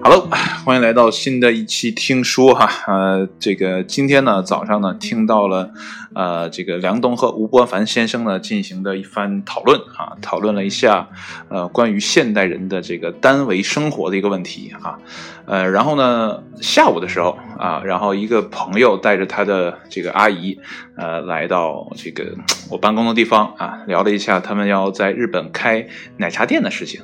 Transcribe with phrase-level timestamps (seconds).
[0.00, 0.28] Hello，
[0.64, 2.70] 欢迎来到新的一期听书哈。
[2.86, 5.72] 呃，这个今天呢早上呢听到了
[6.14, 11.08] 呃这个梁冬和吴伯凡先生呢进行的一番讨论啊，讨论了一下
[11.48, 14.98] 呃关于现代人的这个单维生活的一个问题哈。
[15.46, 20.58] 呃，然后呢下午的时候啊，然后一个朋友带着他的这个阿姨
[20.96, 22.36] 呃来到这个
[22.70, 27.00] 我办公的地方啊，聊了一下他们要在日本开奶茶店的事情。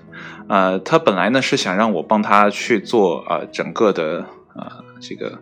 [0.47, 5.39] 呃，他本来呢是想让我帮他去做啊整个的啊这个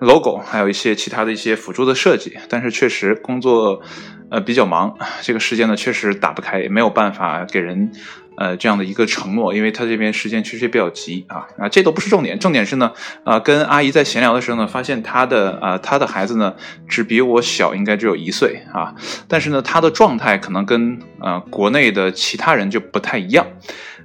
[0.00, 3.82] logo，还有一些其他的一些辅助的设计，但是确实工作
[4.30, 7.92] 呃比较忙，这个时间呢确实打不开，也没有办法给人
[8.36, 12.92] 呃这样的一个承诺，因为他这边时间确实比较急啊啊，这都不是重点，重点是呢
[13.24, 16.54] 啊跟阿姨在闲聊的时候呢，发现她的啊她的孩子呢
[16.88, 18.94] 只比我小，应该只有一岁啊，
[19.28, 23.46] 但是呢他的状态可能跟呃国内的其他人就不太一样。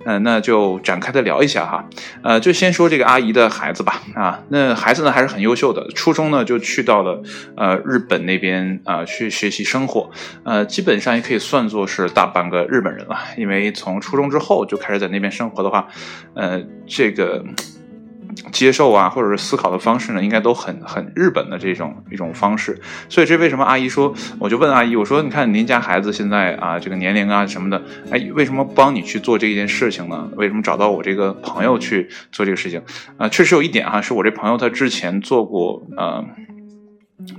[0.06, 1.86] 嗯，那就展开的聊一下哈，
[2.24, 7.22] 呃，就先说这个阿姨的孩子吧，啊，那孩子呢还是很优秀的，初中呢就去到了
[7.56, 10.10] 呃日本那边啊去学习生活，
[10.44, 15.88] 呃，基本上也可以算作是大半个日本人了，因为从初中之后就开始在那边生活的话，
[16.34, 17.44] 呃，这个。
[18.52, 22.80] 接受啊，或者是思考的方式呢，应该都很很日本的这种一种方式。
[23.10, 30.30] 所以这为什么阿姨说，我就问阿姨，我说你看您家孩子现在啊这个年龄啊什么的，哎，为什么帮你去做这件事情呢？
[30.36, 32.82] 为什么找到我这个朋友去做这个事情？
[33.18, 36.24] 啊，确实有一点哈，是我这朋友他之前做过啊。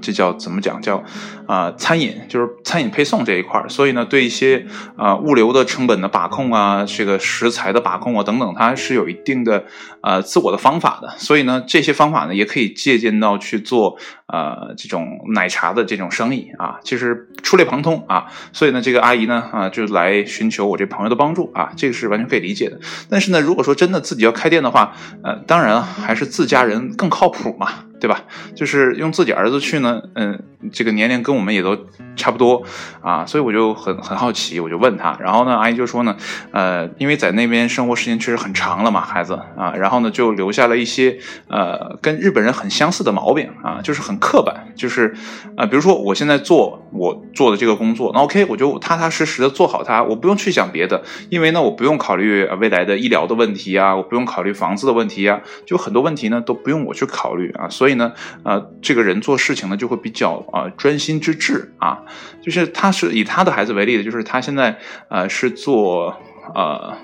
[0.02, 0.80] 这叫怎么讲？
[0.82, 1.02] 叫
[1.46, 9.64] 啊，餐饮就是餐饮配送这一块儿所以呢，对一些啊物流的成本的把控啊，这个食材的把控啊等等，它是有一定的
[10.02, 11.12] 呃自我的方法的。
[11.16, 18.26] 所以呢，这些方法呢，也可以借鉴到去做呃这种奶茶的这种生意啊，其实触类旁通啊。
[18.52, 22.78] 所以呢，这个阿姨呢啊，就来寻求我这朋友的帮助啊，这个是完全可以理解的。
[23.08, 24.92] 但是呢，如果说真的自己要开店的话，
[25.24, 27.86] 呃，当然还是自家人更靠谱嘛。
[28.00, 28.24] 对吧？
[28.56, 31.76] 就是用自己儿子去呢，嗯，这个年龄跟我们也都
[32.16, 32.62] 差不多
[33.02, 36.16] 啊，所以我就很很好奇，我就问他，然后呢，阿姨就说呢，
[36.50, 41.18] 呃，因为在那边生活时间确实很长了嘛，孩子啊，然后呢，就留下了一些
[41.48, 45.14] 呃跟日本人很相似的毛病啊，就是很刻板，就是
[45.56, 57.89] 啊，比如说我现在做我做的这个工作，那 OK，我就踏踏实实的做好它，我不用去想别的，因为呢，我不用考虑未来的医疗的问题啊，我不用考虑房子的问题啊，就很多问题呢都不用我去考虑啊，所以。
[57.90, 58.12] 所以呢，
[58.44, 61.98] 呃，这个人做事情呢就会比较啊专心致志啊，
[62.40, 64.78] 就是他是以他的孩子为例的，就是他现在
[65.08, 66.16] 呃是做
[66.54, 66.96] 呃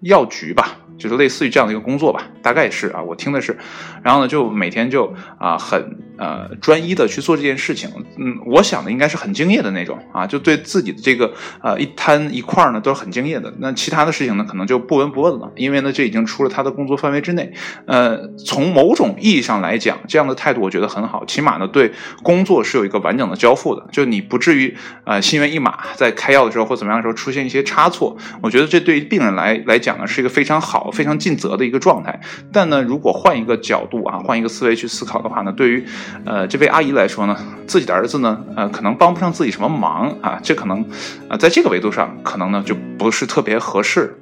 [0.00, 0.78] 药局吧。
[0.98, 3.56] 就是类似于这样的一个工作吧，大概是啊，我听的是，
[4.02, 7.88] 然后呢，就每天就啊很呃专一的去做这件事情，
[8.18, 11.32] 嗯，我想的应该是很敬业的那种啊，就对自己的这个
[11.62, 17.52] 呃一摊一块呢都是很敬业的，那其他的事情呢可能就不闻不问了，因为呢这已经出了他的工作范围之内，
[17.86, 21.92] 呃，从某种意义上来讲，这样的态度我觉得很好，起码呢对
[22.22, 30.90] 工作是有一个完整的交付的，就你不至于呃心猿意马，在开药的时候或怎么样的时候出现一些差错，我觉得这对于病人来来讲呢是一个非常好。
[30.92, 32.20] 非常尽责的一个状态，
[32.52, 35.84] 但呢，如果换一个角度啊，换一个思维去思考的话呢，对于
[36.24, 40.84] 呃这位阿姨来说呢，自己的儿子呢，呃，可能帮不上自己什么忙啊，这可能
[41.28, 44.18] 啊，在这个维度上，可能呢就不是特别合适。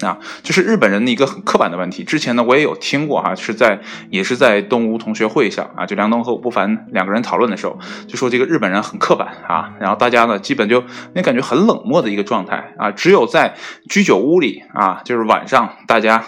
[0.00, 2.04] 啊，就是日本人的一个很刻板的问题。
[2.04, 3.80] 之前呢，我也有听过哈，是在
[4.10, 7.76] 也是在东吴同学会上啊，就梁东和吴不凡两个人讨论的时候，
[8.06, 13.56] 就说这个日本人很刻板啊，然后大家呢基本就那感觉很冷漠的一个状态啊，只有在
[13.88, 16.24] 居酒屋里啊，就是晚上大家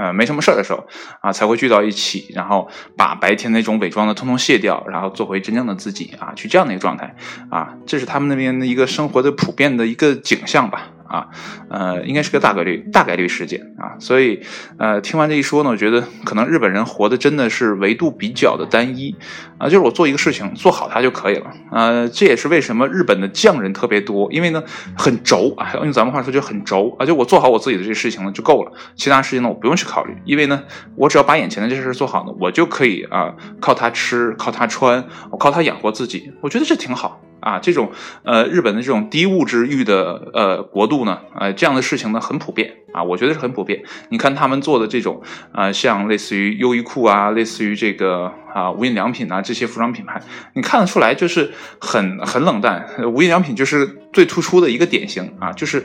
[0.00, 0.86] 呃没什么事儿的时候
[1.20, 7.14] 啊，才会聚到一起，然后把白天那种伪装的通通卸掉，然后做回真正的自己啊，去这样的一个状态
[7.50, 10.88] 啊，这是他们那边的一个生活的普遍的一个景象吧。
[11.10, 11.26] 啊，
[11.68, 14.40] 呃，应该是个大概率大概率事件啊，所以，
[14.78, 19.16] 呃，听完这一说呢，我觉得可能日本人活的真的是维度比较的单一
[19.58, 24.62] 啊，就是我做一个事情做好它就可以了，呃，这也是为什么日本的匠人特别多，因为呢
[24.96, 30.62] 很轴啊，用咱们话说就很轴啊，就我做好我自己的这事情呢就够了，其他事情呢我不用去考虑，因为呢
[30.94, 37.20] 我只要把眼前的这事做好呢，我就可以啊靠它吃，靠它穿，我靠它养活自己，我觉得这挺好。
[37.40, 37.90] 啊，这种
[38.22, 43.82] 呃，日本的这种低物质欲的呃国度呢，呃，这样的事情呢很普遍啊，我觉得是很普遍。
[44.10, 45.22] 你看他们做的这种
[45.52, 50.20] 啊，像类似于优衣库啊，类似于这个啊无印良品啊这些服装品牌，
[50.54, 51.50] 你看得出来就是
[51.80, 52.86] 很很冷淡。
[53.12, 55.84] 无印良品就是最突出的一个典型啊，就是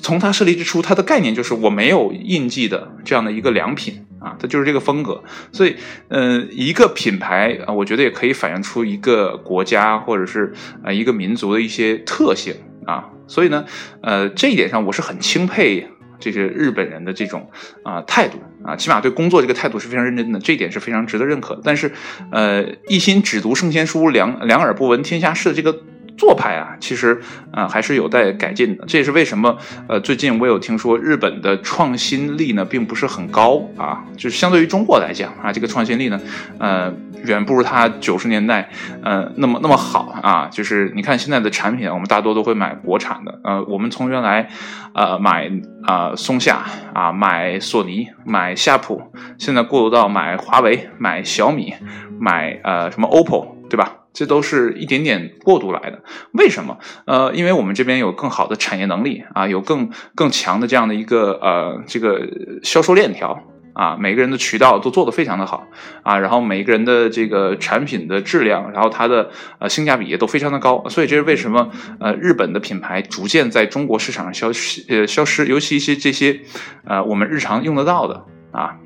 [0.00, 4.06] 从它设立之初，它的概念就是我没有印记的这样的一个良品。
[4.20, 5.74] 啊，它就是这个风格，所以，
[6.08, 10.52] 嗯，一个品牌啊，我觉得也可以反映出一个国家或者是
[10.84, 12.54] 啊一个民族的一些特性
[12.84, 13.64] 啊，所以呢，
[14.02, 15.88] 呃，这一点上我是很钦佩
[16.18, 17.48] 这些日本人的这种
[17.82, 21.58] 啊态度啊，起码对工作这个态度是非常认真的，这一点是非常值得认可。
[21.64, 21.90] 但是，
[22.30, 25.80] 呃，一心只读圣贤书，两两耳不闻天下事的这个。
[26.20, 27.18] 做派啊，其实
[27.50, 28.84] 啊还是有待改进的。
[28.86, 29.56] 这也是为什么
[29.88, 36.20] 呃最近我有听说日本的创新力呢并不是很高啊，就是相对于中国来讲啊，这个创新力呢
[36.58, 36.92] 呃
[37.24, 38.68] 远不如它九十年代
[39.02, 40.48] 呃那么那么好啊。
[40.50, 43.40] 就是你看现在的产品，我们大多都会买国产的。
[43.42, 44.50] 呃，我们从原来
[44.94, 45.50] 呃买
[45.86, 49.00] 啊松下啊买索尼买夏普，
[49.38, 51.72] 现在过渡到买华为买小米
[52.18, 53.99] 买呃什么 OPPO 对吧？
[54.12, 56.02] 这都是一点点过渡来的，
[56.32, 56.78] 为什么？
[57.06, 62.28] 呃，因为我们这边有更好的产业能力啊，有更更强的这样的一个呃这个
[62.62, 63.38] 销售链条
[63.72, 65.68] 啊，每个人的渠道都做得非常的好
[66.02, 69.30] 啊，然后每个人的这个产品的质量，然后它的
[69.60, 71.70] 呃性价比也都非常的高，所以这是为什么
[72.00, 76.40] 呃日本的品牌逐渐在中国市场上消失呃消失，尤其一些这些
[76.84, 78.76] 呃我们日常用得到的啊。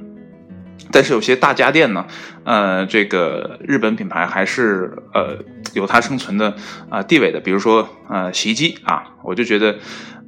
[0.93, 2.07] 但是有些大家电呢，
[2.45, 5.39] 呃，这个日本品牌还是呃
[5.73, 6.55] 有它生存的
[6.89, 7.41] 啊地位的。
[7.41, 9.77] 比如说呃洗衣机啊，我就觉得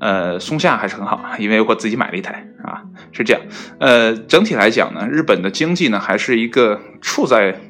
[0.01, 2.83] 呃松下还是很好，因为我自己买了一台啊，
[3.13, 3.43] 是这样。
[3.79, 7.61] 呃，整体来讲呢，日本的经济呢还是一个处在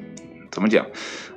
[0.51, 0.85] 怎么讲？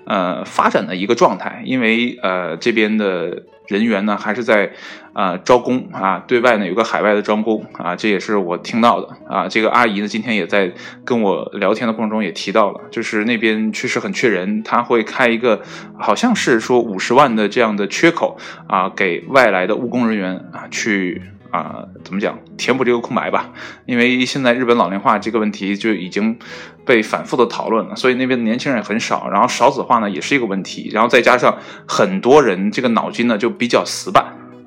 [0.06, 4.72] 呃，发展的一个状态，因为呃这边的人员呢还是在
[5.12, 9.46] 啊招工啊，对外呢有个海外的招工啊，这也是我听到的啊。
[9.46, 10.72] 这个阿姨呢今天也在
[11.04, 15.62] 跟我聊天的过程中也提到了，就是那边确实很缺人，他会开一个
[15.96, 18.36] 好像是说五十万的这样的缺口
[18.66, 21.22] 啊，给外来的务工人员啊去。
[21.50, 23.50] 啊，怎么讲填补这个空白吧？
[23.86, 26.38] 因为现在日本老龄化这个问题就已经
[26.84, 34.24] 被反复的讨论了，所以那边的年轻人也很少，然后少子化呢也是一个问题，然后再加上很多人这个脑筋呢就比较死板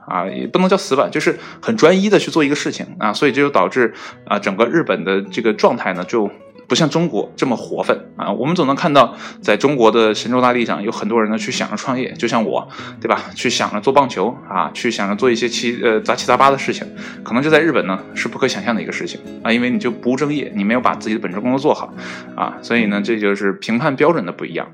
[0.08, 3.94] 啊，也不能叫死板，就是很专一的去做一个事情啊，所以这就导致
[4.26, 6.30] 啊整个日本的这个状态呢就。
[6.74, 8.32] 不像中国这么活泛啊！
[8.32, 12.68] 我们总能看到，在中国的神州大地上，有很多人呢去想着创业，就像我，
[13.00, 13.26] 对吧？
[13.36, 16.88] 去想着做棒球啊，去想着做一些七呃杂七杂八的事情，
[17.22, 19.54] 可能这在日本呢是不可想象的一个事情啊！
[19.54, 21.94] 因为你就不务正业，你没有把自己的本职工作做好
[22.36, 24.68] 啊，所以呢，这就是评判标准的不一样。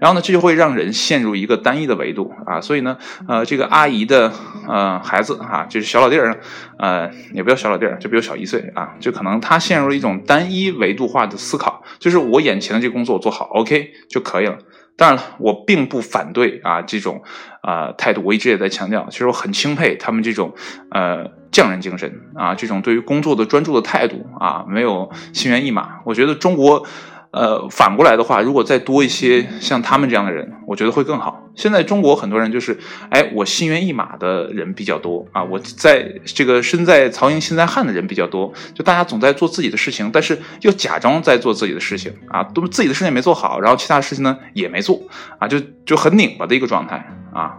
[0.00, 2.60] 然后呢，这就会让人陷入一个单一的维度啊！
[2.60, 2.98] 所以呢，
[3.28, 4.32] 呃，这个阿姨的
[4.66, 6.36] 呃孩子啊，就是小老弟儿，
[6.80, 11.38] 呃，也不叫小老弟儿，就比我小一岁啊，就可能他陷入了一种单一维度化的。
[11.44, 14.58] 思考就是我眼前的这个工作我做好，OK 就可以了。
[14.96, 17.22] 当然了，我并不反对啊这种
[17.62, 20.54] 啊态度，我一直也在强调，其实我很钦佩他们这种
[20.90, 26.00] 呃匠人精神啊，这种对于工作的专注的态度啊，没有心猿意马。
[26.04, 26.86] 我觉得中国。
[27.34, 31.50] 呃，反过来的话，如果再多一些像他们这样的人，我觉得会更好。
[31.56, 32.78] 现在中国很多人就是，
[33.10, 45.02] 哎，我心猿意马的人比较多啊，我在这个身在曹营心在汉的人比较多，就大家总在做自己的事情，但是又假装在做自己的事情啊，都自己的事情没做好，然后其他事情呢也没做
[45.40, 47.58] 啊，就就很拧巴的一个状态啊。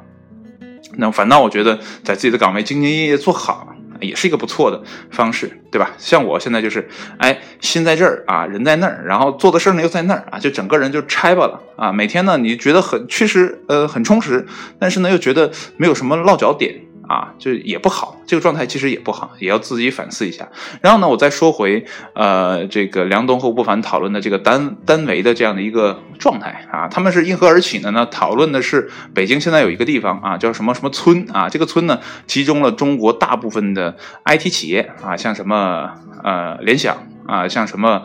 [0.97, 3.74] 那反倒我觉得在自己的岗位兢兢业业做好。
[4.01, 4.81] 也是一个不错的
[5.11, 5.91] 方式，对吧？
[5.97, 6.87] 像我现在就是，
[7.17, 11.91] 哎，心在这儿啊，人在那儿，然后做的事儿呢又在那儿啊，就整个人就拆巴了啊。
[11.91, 14.45] 每天呢，你觉得很确实，呃，很充实，
[14.79, 16.81] 但是呢，又觉得没有什么落脚点。
[17.07, 20.47] 啊，就也不好，这个状态其实也不好，也要自己反思一下。
[20.81, 28.05] 然后呢，我再说回呃，这个梁东和吴伯凡讨论的这个单单维的这样的一个状态啊，他们是因何而起的呢？
[28.07, 33.95] 讨论的是北京现在有一个地方啊，叫什么什么村啊，这个村呢集中了中国大部分的
[34.25, 35.91] IT 企业啊，像什么
[36.23, 36.97] 呃联想
[37.27, 38.03] 啊，像什么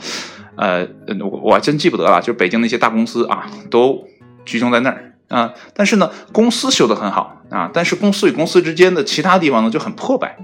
[0.57, 0.87] 呃
[1.21, 4.07] 我我还真记不得了，就北京那些大公司啊，都
[4.45, 5.10] 集中在那儿。
[5.31, 10.37] 啊，但是呢，公司修得很好啊，但是公司与公司之间的其他地方呢就很破败，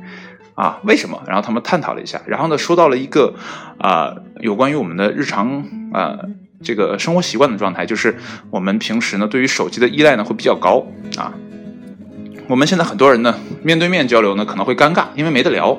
[0.54, 1.20] 啊，为什么？
[1.26, 3.34] 然后他们探讨了一下，然后呢说到了一个
[3.78, 6.16] 啊，有关于我们的日常啊
[6.62, 8.16] 这个生活习惯的状态，就是
[8.50, 10.86] 我们平时呢对于手机的依赖呢会比较高
[11.18, 11.34] 啊，
[12.48, 15.76] 我们现在很多人呢面对面交流呢可能会尴尬，因为没得聊。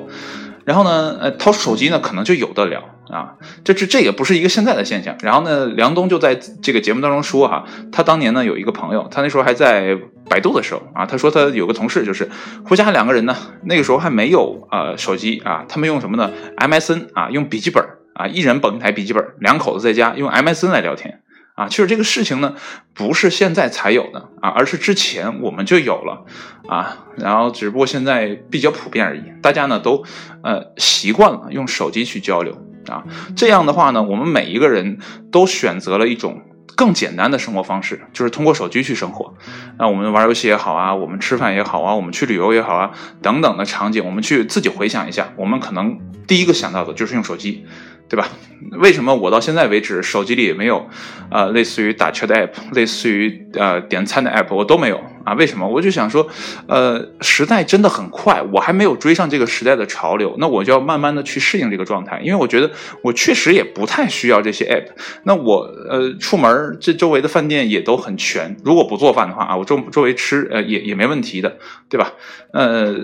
[0.64, 3.34] 然后呢，呃，掏出手机呢，可能就有的聊啊，
[3.64, 5.16] 这这这也不是一个现在的现象。
[5.20, 9.96] 然后呢，梁冬就在这个节目当中说哈，他当年呢有一个朋友，他那时候还在
[10.28, 12.28] 百度的时候啊，他说他有个同事就是
[12.64, 17.82] 回家两个人呢，那个时候还没有呃手机啊，他们用什么呢？MSN 啊，用笔记本
[18.14, 21.22] 啊，一人捧一台笔记本，两口子在家用 MSN 来聊天。
[21.54, 22.54] 啊，其实这个事情呢，
[22.94, 26.24] 不是现在才有的啊，而是之前我们就有了
[26.68, 29.22] 啊，然后只不过现在比较普遍而已。
[29.42, 30.04] 大家呢都
[30.44, 32.56] 呃习惯了用手机去交流
[32.90, 33.04] 啊，
[33.36, 34.98] 这样的话呢，我们每一个人
[35.30, 36.42] 都选择了一种
[36.76, 39.34] 更简单的生活方式，就是通过手机去生活。
[39.78, 42.90] 那我们玩游戏也好啊，我们吃饭也好啊，我们去旅游也好啊，
[43.20, 47.66] 等等的场景，我们去自己回想一下，我们可能第一个想到的就是用手机。
[48.08, 48.28] 对吧？
[48.72, 50.88] 为什么我到现在为止手机里也没有，
[51.30, 55.34] 呃，类似于打车的 app，类似于呃点餐的 app，我都没有啊？
[55.34, 55.68] 为什么？
[55.68, 56.26] 我就想说，
[56.66, 62.70] 呃，时代真的很快，我还没有追上这个时代的潮流，那我就要慢慢的去适应这个状态，因为我觉得
[63.02, 64.86] 我确实也不太需要这些 app。
[65.24, 72.12] 那我呃出门这周围的饭店也都很全，如果不做饭的话啊，我周周围吃呃也也没问题的，对吧？
[72.52, 72.96] 呃。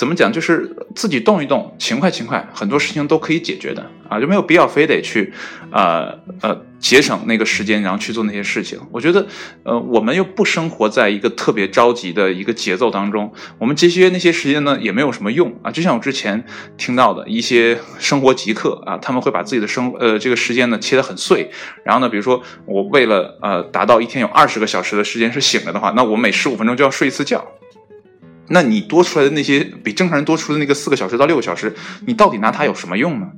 [0.00, 0.32] 怎么讲？
[0.32, 5.30] 就是自己动一动，勤快勤快，很多事情都可以解决的啊，就没有必要非得去，
[5.70, 8.78] 呃呃，节省那个时间，然后去做那些事情。
[8.92, 9.26] 我觉得，
[9.62, 15.70] 呃，我们又不生活在一个特别着急的一个节奏当中，我们节约那些时间呢，也没有什么用啊。
[15.70, 16.42] 就像我之前
[16.78, 21.50] 听到的一些生活极客啊，他们会把自己的生呃这个时间呢切得很碎，
[21.84, 27.46] 然后呢，比如说我为了呃达到一天有二十个小时的时间是醒了的话，那我每十五分钟就要睡一次觉。
[28.52, 31.72] 那你多出来的那些比正常人多出的那个四个小时到六个小时，
[32.06, 33.28] 你到底拿它有什么用呢？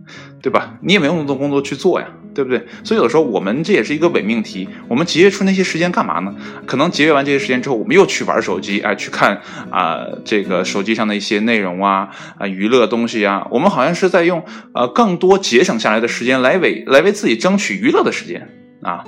[0.40, 0.78] 对吧？
[0.80, 2.66] 你也没有那么多工作去做呀，对不对？
[2.82, 4.68] 所以有时候我们这也是一个伪命题。
[4.88, 6.34] 我们节约出那些时间干嘛呢？
[6.66, 9.40] 可能节约完这些时间之后，我们又去玩手机，哎，去看
[9.70, 13.46] 啊这个手机上的一些内容啊啊娱乐东西啊。
[13.50, 14.42] 我们好像是在用
[14.72, 18.48] 呃更多节省下来的时间来为来为自己争取娱乐的时间
[18.80, 19.04] 啊。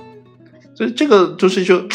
[0.74, 1.88] 所以这个就是就。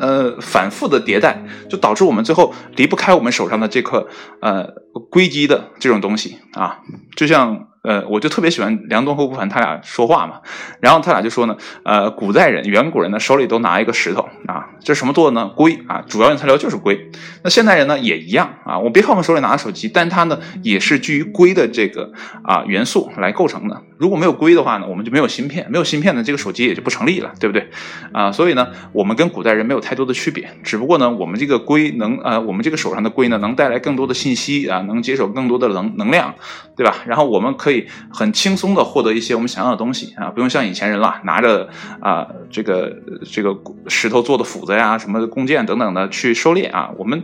[0.00, 4.08] 呃，反复的迭代，就导致我们最后离不开我们手上的这颗
[4.40, 4.66] 呃
[5.10, 6.80] 硅基的这种东西啊，
[7.14, 7.66] 就像。
[7.82, 10.42] 呃，我就特别喜欢梁冬和吴凡他俩说话嘛，
[10.80, 15.50] 然后他俩就说呢，呃，古代人、远古人呢手里都拿一个石头啊，这是什么做的呢？
[15.56, 17.10] 硅啊，主要原材料就是硅。
[17.42, 22.12] 那现代人呢也一样啊，我别看我们手里拿着手机，但它呢也是基于硅的这个
[22.44, 23.82] 啊元素来构成的。
[24.00, 27.68] 如果没有硅的话呢，我们就没有芯片，没有芯片呢，这个手机也就不成立了，对不对？
[28.12, 36.34] 啊，所以呢，我们跟古代人没有太多的区别，只不过呢，我们这个硅能呃，我们这个手上的硅呢，能带来更多的信息啊，能接受更多的能能量，
[36.74, 36.96] 对吧？
[37.06, 37.86] 然后我们可以。
[38.12, 41.68] 很轻松的获得一些我们想要的东西啊，不用像以前人了，拿着
[42.00, 42.90] 啊这个
[43.30, 43.56] 这个
[43.88, 46.90] 石头做的斧子呀、什么弓箭等等的去狩猎啊。
[46.96, 47.22] 我们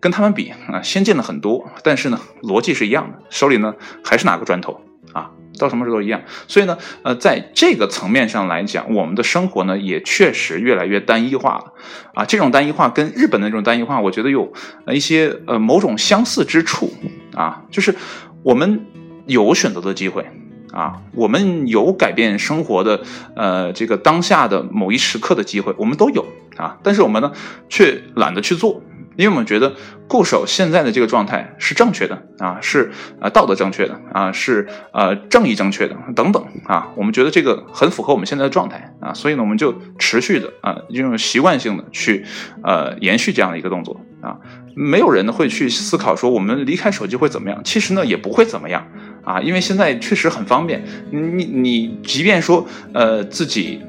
[0.00, 4.80] 跟他们比啊，先进了很多，但是呢，逻辑是一样的，手里呢还是拿个砖头
[5.12, 6.20] 啊，到什么时候都一样。
[6.46, 11.72] 所以呢，呃，在这个层面上来讲，我们的生活呢也确实越来越单一化了
[12.14, 12.24] 啊。
[12.24, 14.52] 这种单一化跟日本的这种单一化，我觉得有
[14.92, 16.92] 一些呃某种相似之处
[17.34, 17.94] 啊，就是
[18.42, 18.86] 我们。
[19.28, 20.26] 有选择的机会
[20.72, 23.02] 啊，我们有改变生活的
[23.36, 26.24] 呃这个当下的某一时刻的机会，我们都有
[26.56, 27.30] 啊，但是我们呢
[27.68, 28.80] 却懒得去做，
[29.18, 29.74] 因为我们觉得
[30.06, 42.24] 固守现在的这个状态是正确的啊，是啊道德正确的啊，是呃正义正确的等等啊，我们觉得这个很符合我们现在的状态啊，所以呢我们就持续的啊用习惯性的去
[42.62, 44.38] 呃延续这样的一个动作啊，
[44.76, 48.86] 没有人会去思考说我们离开手机会怎么样，其实呢也不会怎么样。
[49.24, 53.82] 啊，因为现在确实很方便，你你即便说呃自己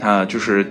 [0.00, 0.66] 啊，就是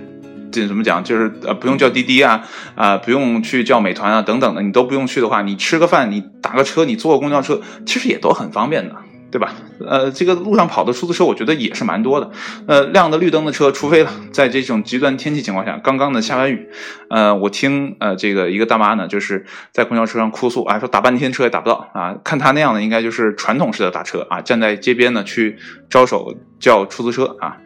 [0.50, 2.42] 这怎么讲，就是呃不用叫滴滴啊
[2.74, 8.96] 啊，不用去叫美团啊等等的，你都不用去的话，你吃个饭，你打个车，你坐个公交车，其实也都很方便的。
[9.30, 9.54] 对吧？
[9.86, 12.30] 呃，这个路上跑的出租车，我觉得也是蛮多的。
[12.66, 16.68] 呃，亮的绿灯的车，除非在这种极端天气情况下，刚刚的下完雨，
[17.08, 22.16] 呃，我听呃这个一个大妈呢，就是在公交车上哭诉啊，说打半天车也打不到啊。
[22.24, 25.58] 看她那样的，应该就是传统式的打车啊，站在街边呢去
[25.88, 27.58] 招手叫出租车啊。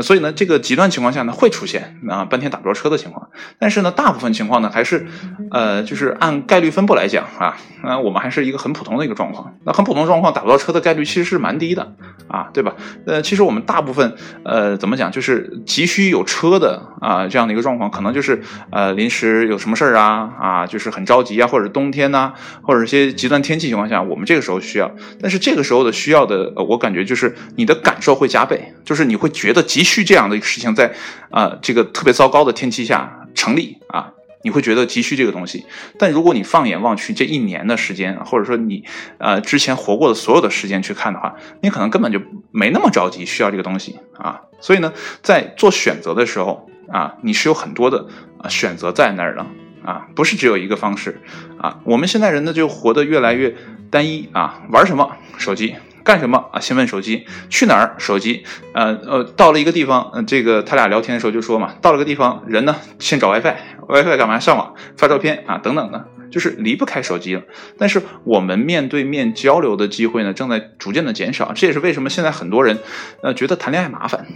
[0.00, 3.28] 所以呢，这个极端情况下呢，会出现啊半天打不着车的情况。
[3.58, 5.06] 但是呢，大部分情况呢，还是
[5.50, 9.54] 呃，就是按概率分布来讲啊，那我们还是一个很普通的一个状况。
[9.64, 11.94] 那很普通状况打不到车的概率其实是蛮低的
[12.26, 12.74] 啊，对吧？
[13.06, 14.14] 呃，其实我们大部分
[14.44, 24.90] 呃，怎么讲，就是急需有车的啊这样的一个状况，可能就是呃临时有什么事儿啊啊，就是很着急啊，或者冬天呐，或者一些极端天气情况下，我们这个时候需要。
[25.20, 29.82] 但是这个时候的需要的，呃我感觉就是你的感受会加倍，就是你会觉得急。
[29.92, 30.90] 需这样的一个事情在
[31.30, 34.08] 啊这个特别糟糕的天气下成立啊，
[34.42, 35.66] 你会觉得急需这个东西。
[35.98, 38.84] 但如果你放眼望去这一年的时间，或者说你
[39.18, 42.20] 呃之前活过的所有的时间去看的话，你可能根本就
[42.50, 44.40] 没那么着急需要这个东西啊。
[44.60, 48.06] 所以呢，在做选择的时候啊，你是有很多的
[48.48, 49.46] 选择在那儿的
[49.84, 51.20] 啊，不是只有一个方式
[51.58, 51.80] 啊。
[51.84, 53.54] 我们现在人呢就活得越来越
[53.90, 55.74] 单一啊，玩什么手机。
[56.04, 56.60] 干什么啊？
[56.60, 57.94] 先问手机，去哪儿？
[57.98, 58.44] 手机，
[58.74, 64.38] 呃呃，到了一个地方，呃，这个他俩聊天的时候就说嘛，到了个地方，人呢先找 WiFi，WiFi 干嘛？
[64.38, 67.42] 上网发照片啊，等等的，就是离不开手机了。
[67.78, 71.52] 但是我们面对面交流的机会呢，正在逐渐的减少。
[71.54, 72.78] 这也是为什么现在很多人，
[73.22, 74.26] 呃，觉得谈恋爱麻烦。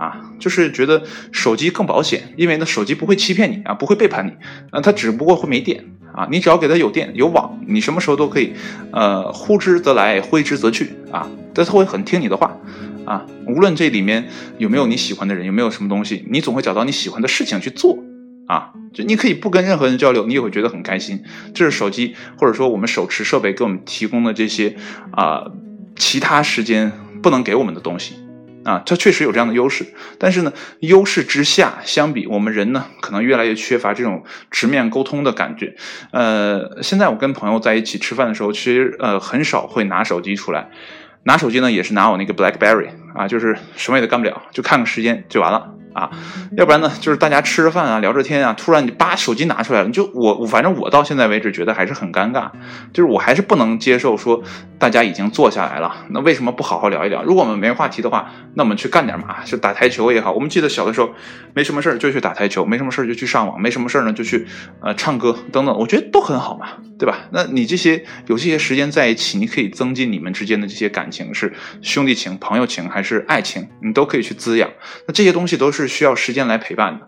[0.00, 4.30] 啊，就是觉得手机更保险，因为呢手机不会欺骗你啊，不会背叛你，
[4.70, 8.54] 啊，它只不过会没电啊，你只要给它有电有网，你什么时候都可以，
[8.92, 12.56] 呃，呼之则来，挥之则去啊，但它会很听你的话
[13.04, 14.26] 啊，无论这里面
[14.56, 17.98] 有没有你喜欢的人，有没有什么东西，你总会找到你喜欢的事情去做
[18.46, 24.74] 啊，就你可以不跟任何人交流，你也会觉得很开心，这是手机或者说我们手持设备给我们提供的这些
[25.12, 25.44] 啊，
[25.94, 26.90] 其他时间
[27.22, 28.14] 不能给我们的东西。
[28.64, 29.86] 啊，它确实有这样的优势，
[30.18, 35.74] 但是呢，优势之下，相比我们人呢，可能越来越缺乏这种直面沟通的感觉。
[36.12, 40.70] 呃，现在我跟朋友在一起吃饭的时候，其实呃很少会拿手机出来，
[41.24, 45.74] 拿手机呢也是拿我那个 BlackBerry 啊，就是什么也干不了，就看个时间就完了。
[45.92, 46.10] 啊，
[46.56, 52.50] 要不然呢，就是大家吃着饭啊，聊着天啊，突然你把手机拿出来了，你就我，我反正我到现在为止觉得还是很尴尬，
[52.92, 54.42] 就是我还是不能接受说
[54.78, 57.22] 大家已经坐下来了，那为什么不好好聊一聊？
[57.24, 59.44] 如果我们没话题的话，那我们去干点嘛？
[59.44, 61.10] 就打台球也好，我们记得小的时候
[61.54, 64.46] 没什么事就去打台球，没什么事就去上网，没什么事呢就去
[64.80, 66.68] 呃唱歌等等，我觉得都很好嘛，
[66.98, 67.18] 对吧？
[67.32, 74.70] 那你这些有这些时间在一起，你可以增进你们之间的这些感情，是兄弟情、朋友情还是爱情，你都可以去滋养。
[75.08, 75.79] 那这些东西都是。
[75.80, 77.06] 是需要时间来陪伴的。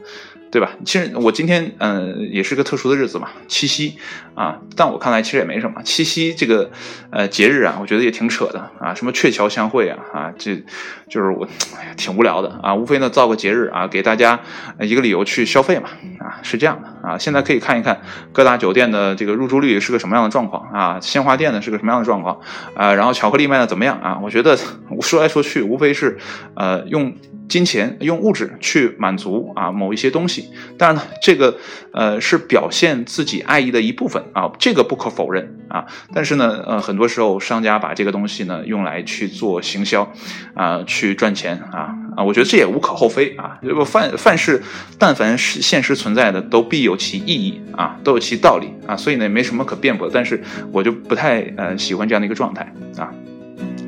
[0.52, 0.72] 对吧？
[0.84, 3.96] 其实我今天嗯也是个特殊的日子嘛，七夕
[4.34, 5.80] 啊，但我看来其实也没什么。
[5.82, 6.70] 七夕这个
[7.08, 10.62] 呃节日啊，我觉得也挺扯的啊，什么鹊桥相会啊啊，这
[11.08, 11.48] 就是我
[11.80, 14.38] 哎呀挺无聊的啊，无非呢造个节日啊，给大家
[14.78, 15.88] 一个理由去消费嘛
[16.20, 17.16] 啊，是这样的啊。
[17.16, 22.38] 现在可以看一看各大酒店的这个入住率是个什么样的状况啊，鲜花店呢是个什么样的状况
[22.76, 24.20] 啊，然后巧克力卖的怎么样啊？
[24.22, 24.54] 我觉得
[25.00, 26.18] 说来说去无非是
[26.56, 27.14] 呃用
[27.52, 30.48] 金钱用物质去满足啊某一些东西。
[30.78, 31.58] 当然呢，这个
[31.92, 35.84] 呃是表现自己爱意的一部分啊，这个不可否认啊。
[36.14, 40.10] 但是呢，呃，很多时候商家把这个东西呢用来去做行销
[40.54, 43.58] 啊，去赚钱啊啊，我觉得这也无可厚非啊。
[43.60, 44.62] 如果凡凡是
[44.98, 50.08] 但凡是现实存在的，都必有其意义啊，都有其道理啊，所以呢，没什么可辩驳。
[50.10, 50.42] 但是
[50.72, 53.12] 我就不太呃喜欢这样的一个状态啊。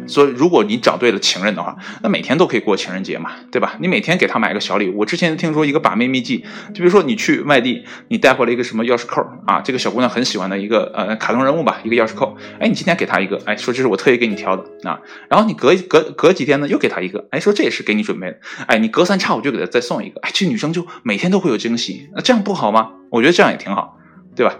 [0.06, 3.76] 所以，如果你找对了情人的话，那每天都可以过情人节嘛，对吧？
[3.80, 4.98] 你每天给他买个小礼物。
[4.98, 12.36] 我之前听说一个把妹秘籍，就比如说你去外地，你带回来一个什么钥匙扣啊，这个小姑娘很喜欢的一个呃卡通人物吧，一个钥匙扣。
[12.58, 15.00] 哎，你今天给她一个，哎，说这是我特意给你挑的啊。
[15.28, 18.38] 然后你隔隔隔几天呢，又给她一个，哎，说这也是给你准备的。
[18.66, 22.90] 哎，你隔三差五就给她再送一个，哎，这女生就每天都会有惊喜，那这样不好吗？
[23.10, 23.98] 我觉得这样也挺好，
[24.36, 24.54] 对吧？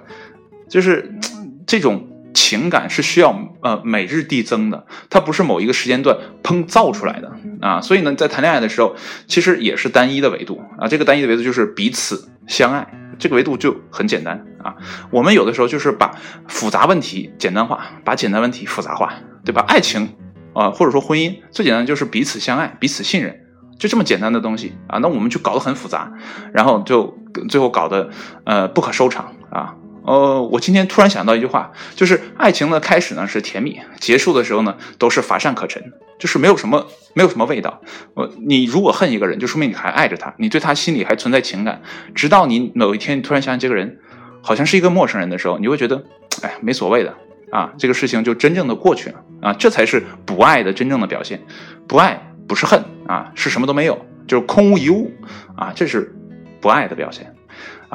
[0.69, 1.13] 就是
[1.67, 2.09] 这种。
[2.35, 12.87] 情感是需要呃每日递增的，它不是某一个时间段砰造出来的啊，所以呢，在谈恋爱的时候，其实也是单一的维度啊，这个单一的维度就是彼此相爱，
[13.19, 14.75] 这个维度就很简单啊。
[15.11, 16.11] 我们有的时候就是把
[16.49, 19.65] 复杂问题简单化，把简单问题复杂化，对吧？
[19.69, 20.15] 爱情
[20.53, 23.41] 啊，或者说婚姻，最简单就是彼此相爱，彼此信任，
[23.79, 24.99] 就这么简单的东西啊。
[24.99, 26.13] 那我们就搞得很复杂，
[26.53, 27.17] 然后就
[27.49, 28.11] 最后搞得
[28.45, 29.77] 呃不可收场啊。
[30.05, 35.83] 呃，我今天突然想到一句话，就是爱情的开始呢是甜蜜，结束的时候呢都是乏善可陈，
[36.19, 37.81] 就是没有什么没有什么味道。
[38.13, 41.81] 呃，你如果恨一个人，就说明你还爱着他，你对他心里还存在情感。
[42.15, 43.99] 直到你某一天你突然想起这个人
[44.43, 46.05] 好像是一个陌生人的时候，你会觉得，
[46.43, 47.15] 哎，没所谓的
[47.51, 51.43] 啊，这个事情就真正的过去了啊，这才是不爱的真正的表现。
[51.89, 55.11] 不爱不是恨啊，是什么都没有，就是空无一物
[55.57, 56.15] 啊，这是
[56.61, 57.34] 不爱的表现。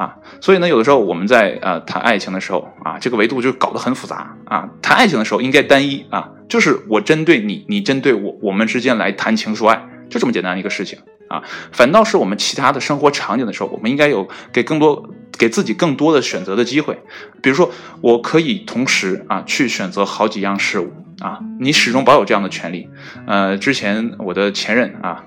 [0.00, 4.66] 啊，所以呢，有的时候我们在呃谈爱情的时候啊，这个维度就搞得很复杂啊。
[4.80, 11.42] 谈爱情的时候应该单一啊，就是我针对你，你针对我，我们之间来谈情说爱，就这么简单一个事情啊。
[11.70, 16.98] 反倒是我们其他的生活场景的时候，我们应该有给更多给自己更多的选择的机会。
[17.42, 22.88] 比如说，我可以同时啊去选择好几样事物啊，你始终保有这样的权利。
[23.26, 25.24] 呃，之前我的前任啊，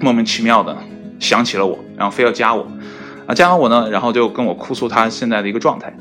[0.00, 0.76] 莫名其妙的
[1.20, 2.66] 想起了我，然后非要加我。
[3.30, 5.96] 啊，加完我呢，然后就跟我哭诉他现在的一个状态，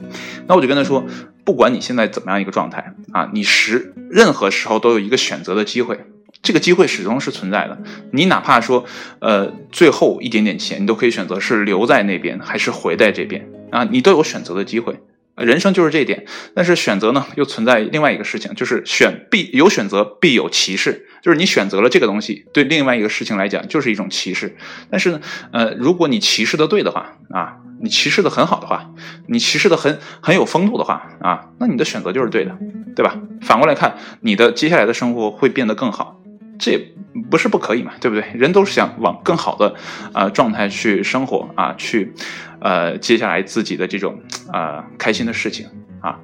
[0.48, 1.06] 那我就跟他说，
[1.44, 6.00] 不管你现在怎么样一个状态啊，你时任何时候都有一个选择的机会，
[6.42, 7.78] 这个机会始终是存在的。
[8.12, 8.84] 你哪怕说，
[9.20, 15.00] 呃，最后一点点钱，你都可以选择是留在那边还是回在这边啊，你都有选择的机会。
[15.40, 24.56] 人生就是这一点，但是选择呢，又存在另外一个事情，就是选必有选择必有歧视，就是你选择了这个东西，对另外一个事情来讲就是一种歧视。
[24.90, 25.22] 但是呢，
[25.52, 28.92] 呃，如果你歧视的对的话啊，你歧视的很好的话，
[29.28, 32.58] 你歧视的很很有风度的话啊，那你的选择就是对的，
[32.96, 33.18] 对吧？
[33.42, 36.19] 反过来看，你的接下来的生活会变得更好，
[36.60, 36.94] 这也
[37.32, 38.24] 不是不可以嘛，对不对？
[38.36, 39.74] 人都是想往更好的
[40.14, 42.14] 啊状态去生活啊，去。
[42.62, 44.20] 呃，接下来自己的这种
[44.52, 45.66] 啊开心的事情
[46.02, 46.20] 啊，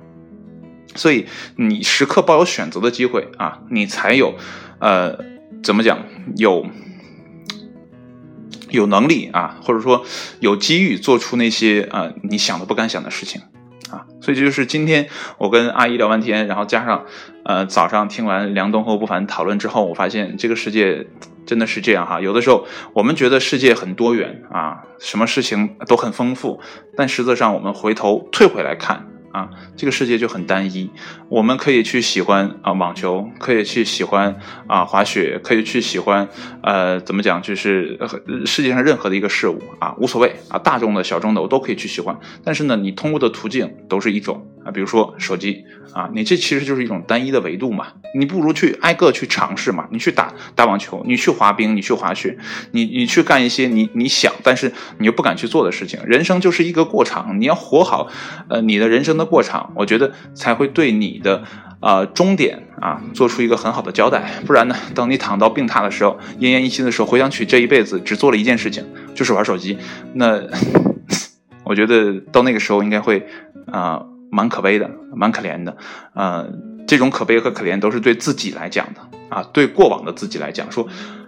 [0.94, 4.36] 所以你时刻抱有选择的机会啊，你才有
[4.80, 5.18] 呃
[5.64, 5.98] 怎么讲
[6.36, 6.68] 有
[8.70, 10.04] 有能力啊，或者说
[10.42, 13.42] 有机遇做出那些啊你想都不敢想的事情
[13.96, 14.06] 啊。
[14.22, 17.06] 所以这就是今天我跟阿姨聊半天，然后加上
[17.44, 21.08] 呃早上听完梁冬和吴不凡讨论之后，我发现这个世界
[21.46, 22.20] 真的是这样哈。
[22.20, 26.60] 有的时候我们觉得世界很多元啊，什么事情都很丰富，
[26.98, 29.08] 但实则上我们回头退回来看。
[29.36, 30.90] 啊，这个世界就很单一。
[31.28, 36.26] 我们可以去喜欢啊网球，可以去喜欢啊滑雪，可以去喜欢
[36.64, 38.00] 呃怎么讲，就是
[38.46, 42.18] 世界上任何的一个事物啊，无所谓啊，大众的小众的我都可以去喜欢。
[42.46, 47.88] 但是呢，你通过的途径都是一种啊，比如说手机啊，你这其实就是一种单一的维度嘛。
[48.18, 52.38] 你不如去挨个去尝试嘛，你去打打网球，你去滑冰，你去滑雪，
[52.72, 56.00] 你你去干一些你你想但是你又不敢去做的事情。
[56.06, 58.08] 人生就是一个过场，你要活好
[58.50, 59.26] 呃你的人生的。
[59.26, 61.44] 过场，我觉得才会对你的
[61.82, 64.24] 呃终点啊做出一个很好的交代。
[64.46, 69.78] 不然呢，等你躺到病榻的时候，奄奄一息的时候，回想起这一辈子只做了一件事情，就是玩手机，
[70.14, 70.42] 那
[71.66, 73.28] 我觉得到那个时候应该会
[73.66, 75.76] 啊蛮可悲的，蛮可怜的。
[76.14, 76.48] 呃，
[76.88, 80.88] 这种可悲和可怜都是对自己来讲的啊，对过往的自己来讲说。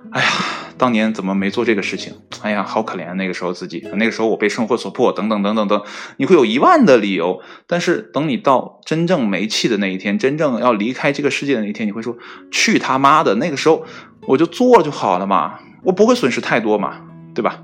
[0.10, 0.30] 哎呀，
[0.78, 2.14] 当年怎么没做这个事情？
[2.42, 5.84] 哎呀，好可怜，那个时候自己，那个时候我被生活所迫，等等等等等，
[6.16, 7.42] 你会有一万的理由。
[7.68, 12.16] 但是等你到真正没气的那一天，真正要离开这个世界的那一天，你会说：
[12.50, 13.36] 去他妈的！
[13.36, 13.86] 那个时候
[14.28, 17.02] 我就做就好了嘛，我不会损失太多嘛，
[17.36, 17.64] 对吧？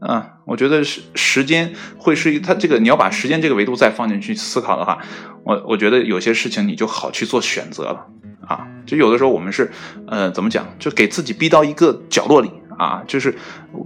[0.00, 4.98] 嗯，我觉得时时间会是一，它这个你要把时间这个维度再放进去思考的话，
[5.44, 8.06] 我我觉得有些事情你就好去做选择了。
[8.46, 9.70] 啊，就有的时候我们是，
[10.08, 13.32] 呃，怎么讲，就给自己逼到一个角落里啊，就是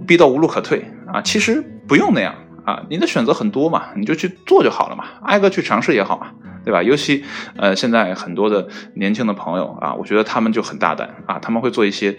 [0.07, 1.21] 逼到无路可退啊。
[1.21, 2.33] 其实不用那样
[2.65, 6.31] 啊，你的选择很多嘛，你就去做就好了嘛，挨个去尝试也好嘛，
[6.65, 6.81] 对吧？
[6.81, 7.23] 尤其
[7.55, 12.17] 呃，现在很多的年轻的朋友啊，我觉得他们就很大胆啊，他们会做一些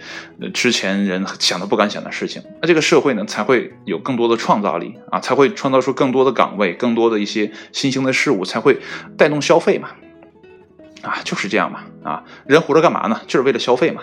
[0.55, 8.79] 之前人想都不敢想的事情，那这个社会呢才会有更多的创造力啊，才会创造出更多的岗位，更多的一些新兴的事物，才会
[9.19, 9.91] 带动消费嘛。
[11.07, 11.85] 啊，就是这样嘛！
[12.03, 13.21] 啊，人活着干嘛呢？
[13.27, 14.03] 就是为了消费嘛，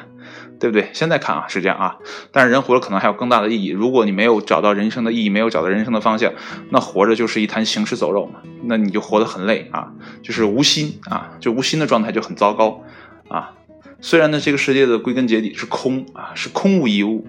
[0.59, 0.89] 对不对？
[0.93, 1.97] 现在看啊，是这样啊。
[2.31, 3.67] 但是人活着可能还有更大的意义。
[3.67, 6.31] 如果你没有找到人生的意义，没有找到人生的方向，
[6.69, 8.39] 那活着就是一滩行尸走肉嘛。
[8.63, 12.81] 那你就活得很累啊，就是无心啊，就无心的状态就很糟糕
[13.27, 13.51] 啊。
[13.99, 17.27] 虽然呢，这个世界的归根结底是空啊，是空无一物，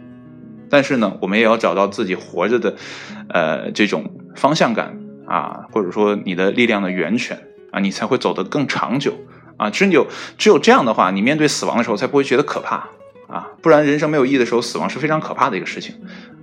[0.71, 2.77] 但是呢，我们也要找到自己活着的，
[3.29, 9.15] 呃，这种方向感啊，或者说你的力量的源泉啊，你才会走得更长久。
[9.57, 12.89] 啊，只有只有这样的话，你面对死亡的时候才不会觉得可怕
[13.29, 13.49] 啊！
[13.63, 15.95] 不然人生没有意义的时候，死亡是非常可怕的一个事情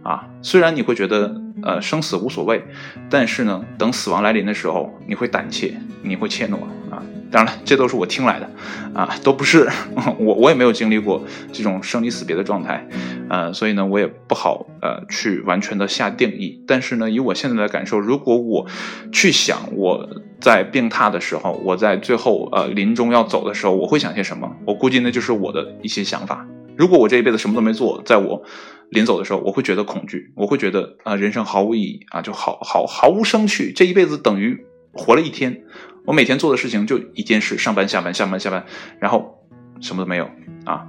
[0.04, 0.26] 啊！
[0.42, 2.64] 虽然你会觉得呃生死无所谓，
[3.10, 6.56] 但是呢，等死亡来临的时候，你会胆怯，你会怯懦
[6.90, 7.04] 啊！
[7.32, 8.50] 当然了，这都是我听来的
[8.94, 9.68] 啊，都不是
[10.20, 12.86] 我我也没有经历过这种生离死别的状态，
[13.30, 16.62] 呃，所以呢，我也不好呃去完全的下定义。
[16.68, 18.68] 但是呢，以我现在的感受，如果我
[19.12, 20.10] 去想我。
[20.42, 24.52] 在病榻的时候，我在最后呃临终要走的时候，我会想些什么？
[24.66, 26.48] 我估计那就是我的一些想法。
[26.76, 28.42] 如果我这一辈子什么都没做，在我
[28.90, 33.72] 临走的时候，我会觉得恐惧，我会觉得啊人生毫无意义啊，就好好毫无生趣。
[33.72, 35.62] 这一辈子等于活了一天，
[36.06, 38.66] 我每天做的事情就一件事：上班、下班、下班、下班，
[39.00, 39.46] 然后
[39.80, 40.30] 什么都没有
[40.66, 40.88] 啊。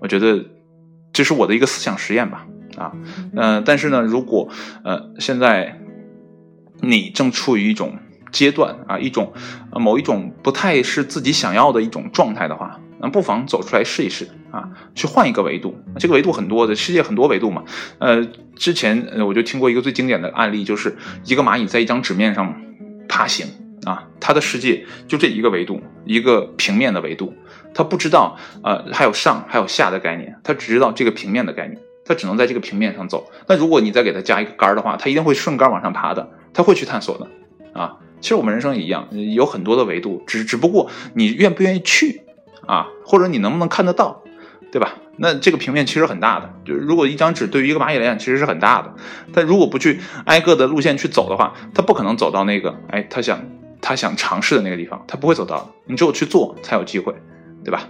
[0.00, 0.44] 我觉得
[1.12, 2.46] 这是我的一个思想实验吧
[2.76, 2.92] 啊
[3.34, 4.48] 嗯，但是呢，如果
[4.84, 5.80] 呃现在
[6.80, 7.98] 你正处于一种。
[8.32, 9.30] 阶段啊，一种
[9.72, 15.76] 某一种不太是自己想要的一种状态的话，那不妨走出来试一试啊，去换一个维度。
[15.98, 17.62] 这个维度很多的，世界很多维度嘛。
[17.98, 20.96] 呃，之前我就听过一个最经典的案例，就是
[21.26, 22.58] 一个蚂蚁在一张纸面上
[23.06, 23.46] 爬行
[23.84, 27.34] 啊，它的世界就这一个维度，一个平面的维度，
[27.74, 33.30] 它不知道呃还有上还有下的概念，它只知道这个平面的概念，它只能在这个平面上走。
[33.48, 37.26] 那如果你再给它加一个杆儿的话，它一定会顺杆往上爬的，它会去探索的
[37.80, 37.96] 啊。
[38.20, 42.22] 其实我们人生也一样，有很多的维度，只只不过你愿不愿意去
[42.66, 44.22] 啊，或者你能不能看得到，
[44.70, 44.94] 对吧？
[45.16, 48.94] 那这个平面其实很大的，就是如果一张纸对于一个蚂蚁来讲其实是很大的，
[49.32, 53.44] 但如果不去挨个的路线去走的话，它不可能走到那个哎，他想
[53.82, 57.14] 他想尝试的那个地方，他不会走到，你只有去做才有机会，
[57.62, 57.82] 对吧？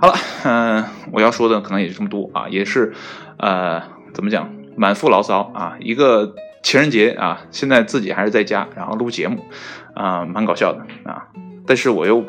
[0.00, 2.94] 好了，嗯，我要说的可能也就这么多啊，也是
[3.36, 3.82] 呃，
[4.14, 6.34] 怎么讲，满腹牢骚啊，一个。
[6.60, 9.44] 情人节啊，现在自己还是在家，然后录节目，
[9.94, 11.28] 啊，蛮搞笑的啊。
[11.64, 12.22] 但是我又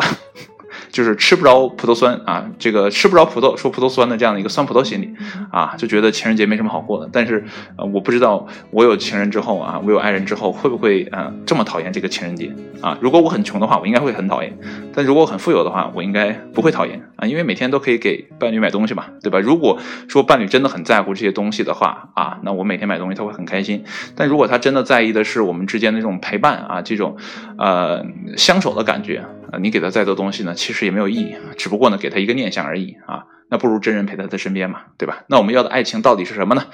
[1.00, 5.10] 就就是吃不着葡萄酸啊，这个吃不着葡萄说葡萄酸的这样的一个酸葡萄心理
[5.50, 7.10] 啊，就觉得情人节没什么好过的。
[7.10, 7.46] 但是
[7.78, 12.98] 呃，我不知道我有情人之后啊，我有爱人之后会不会呃这么讨厌这个情人节啊？
[13.00, 14.52] 如果我很穷的话，我应该会很讨厌；
[14.94, 19.40] 但如果我很富有的话，我应该不会讨厌啊，因为每天都可以给伴侣买东西嘛，对吧？
[19.40, 23.86] 如果说伴侣真的很在乎这些东西的话啊，那我每天买东西他会很开心。
[24.18, 27.16] 但如果他真的在意的是我们之间的这种陪伴啊，这种
[27.58, 33.26] 呃相守的感觉啊，你给他再多东西呢，其实也没有意义，只不过呢给他一个念想而已啊。
[33.52, 35.24] 那不如真人陪在他身边嘛，对吧？
[35.28, 36.66] 那我们要的爱情到底是什么呢？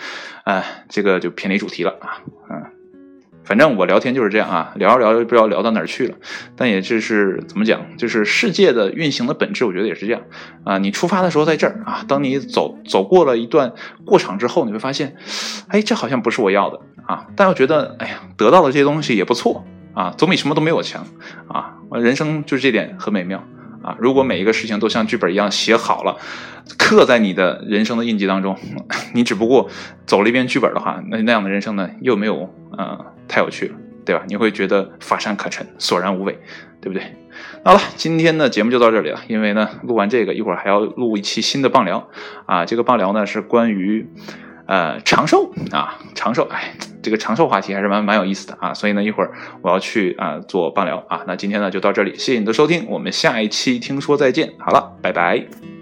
[0.44, 2.64] 哎，这个就偏离主题了啊，嗯，
[3.46, 6.16] 反正我聊天就是这样啊，聊着聊着不知道聊到哪儿去了。
[6.58, 10.22] 但也就是怎么讲，就是世界的运行的本质，我觉得也是这样
[10.66, 10.78] 啊。
[10.78, 13.72] 你出发的时候在这儿啊，当你走走过了一段
[14.04, 15.16] 过场之后，你会发现，
[15.70, 17.28] 哎，这好像不是我要的啊。
[17.38, 21.08] 但又觉得，哎呀，得到的这些东西也不错啊，总比什么都没有强
[21.48, 21.75] 啊。
[22.00, 23.44] 人生就是这点很美妙。
[23.84, 26.18] 啊，如果每一个事情都像剧本一样写好了，
[26.76, 28.58] 刻在你的人生的印记当中，
[29.14, 29.70] 你只不过
[30.08, 34.24] 走了一遍剧本的话，那那样的人生呢，又没有呃太有趣了，对吧？
[34.28, 36.40] 你会觉得乏善可陈，索然无味，
[36.82, 37.04] 对不对？
[37.64, 42.10] 好了，今天的节目就到这里了，因为呢，录完这个一会儿还要录一期新的棒聊
[42.48, 44.10] 啊，这个棒聊呢是关于。
[44.68, 46.74] 呃，长寿啊，长寿，哎，
[47.04, 55.75] 这个长寿话题还是蛮蛮有意思的啊，所以呢，一会儿我要去啊做棒聊啊，那今天呢就到这里，谢谢你的收听，我们下一期听说再见，好了，拜拜。